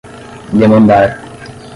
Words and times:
demandar 0.55 1.21